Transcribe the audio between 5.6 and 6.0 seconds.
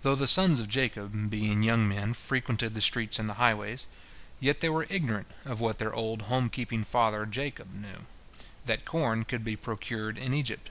what their